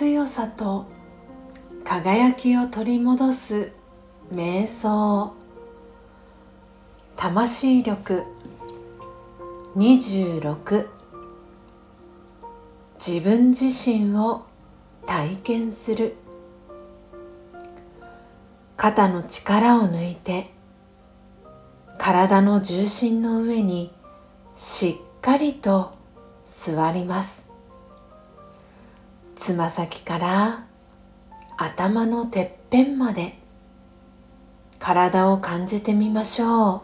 [0.00, 0.86] 強さと
[1.84, 3.72] 輝きを取り戻す
[4.32, 5.34] 瞑想。
[7.16, 8.24] 魂力。
[9.76, 10.86] 26
[13.04, 14.46] 自分自身を
[15.06, 16.16] 体験する。
[18.76, 20.59] 肩の力を抜いて。
[22.02, 23.92] 体の重心の上に
[24.56, 25.92] しっかりと
[26.46, 27.46] 座ります。
[29.36, 30.64] つま先から
[31.58, 33.38] 頭のてっぺんまで
[34.78, 36.80] 体を感じてみましょう。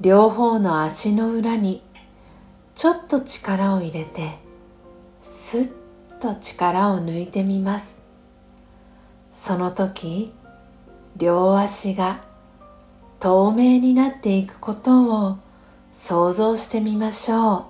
[0.00, 1.84] 両方の足の裏に
[2.74, 4.38] ちょっと力を入れて
[5.22, 5.70] スッ
[6.20, 7.96] と力を抜いてみます。
[9.36, 10.32] その時
[11.16, 12.33] 両足が
[13.24, 15.38] 透明になっていくことを
[15.94, 17.64] 想像してみましょう。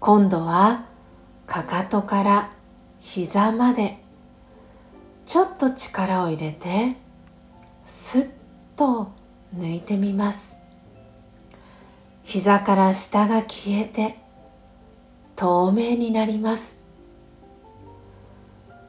[0.00, 0.86] 今度は
[1.46, 2.52] かかとから
[2.98, 4.02] 膝まで。
[5.26, 6.96] ちょっと力を入れて
[7.86, 8.30] スッ
[8.76, 9.12] と
[9.56, 10.56] 抜いてみます。
[12.24, 14.18] 膝から下が消えて
[15.36, 16.74] 透明になります。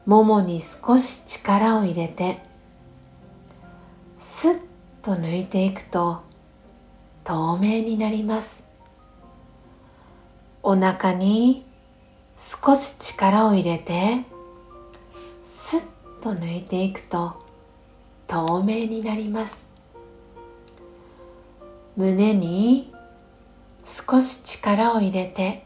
[0.08, 2.52] ももに少し力を入れて
[4.44, 4.59] スッ
[5.02, 6.22] と抜いていくと
[7.23, 8.61] 透明になります。
[10.61, 11.66] お腹に
[12.61, 14.25] 少し力を入れて
[15.45, 15.81] スッ
[16.21, 17.41] と抜いていくと
[18.27, 19.66] 透明になります。
[21.95, 22.94] 胸に
[23.86, 25.66] 少し力を入れて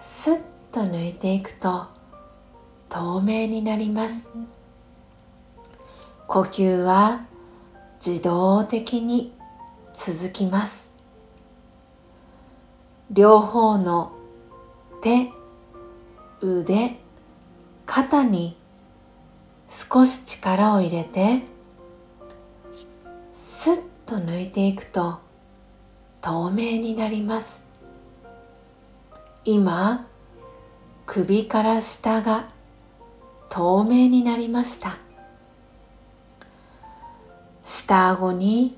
[0.00, 0.40] スッ
[0.72, 1.88] と抜いていくと
[2.88, 4.30] 透明になります。
[6.26, 7.26] 呼吸は
[8.04, 9.34] 自動的に
[9.92, 10.90] 続きます。
[13.10, 14.12] 両方の
[15.02, 15.28] 手
[16.40, 16.98] 腕
[17.84, 18.56] 肩に
[19.68, 21.42] 少し力を入れて
[23.34, 25.18] スッと抜いていくと
[26.22, 27.60] 透明になります。
[29.44, 30.06] 今
[31.04, 32.48] 首から下が
[33.50, 35.09] 透明になりました。
[37.70, 38.76] 下顎に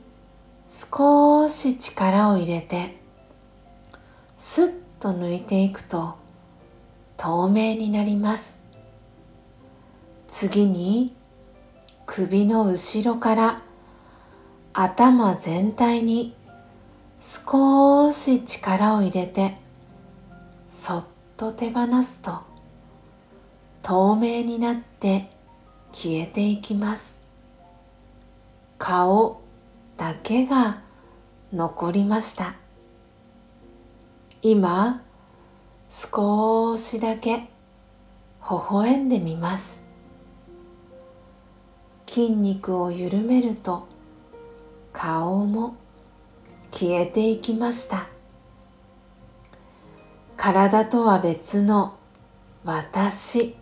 [0.69, 2.99] 少し力を入れて
[4.37, 6.17] スッと抜いていくと
[7.17, 8.59] 透明になります。
[10.29, 11.17] 次に
[12.05, 13.63] 首の後ろから
[14.75, 16.37] 頭全体に
[17.23, 19.57] 少し力を入れて
[20.71, 21.05] そっ
[21.39, 22.41] と手放すと
[23.83, 25.31] 透明になって
[25.93, 27.22] 消えていきます。
[28.85, 29.41] 顔
[29.97, 30.83] だけが
[31.53, 32.57] 残りました。
[34.43, 35.05] 今
[35.89, 37.47] 少しだけ微
[38.69, 39.81] 笑んでみます。
[42.09, 43.87] 筋肉を緩めると
[44.93, 45.77] 顔も
[46.73, 48.09] 消えていきました。
[50.37, 51.95] 体とは別の
[52.65, 53.55] 私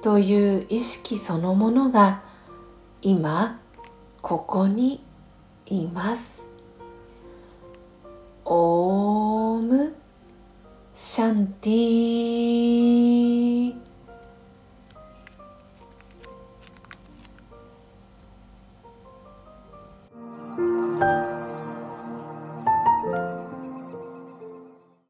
[0.00, 2.22] という意識そのものが
[3.02, 3.60] 今
[4.28, 5.04] ここに
[5.66, 6.42] います。
[8.44, 9.94] オーム
[10.96, 13.15] シャンティー。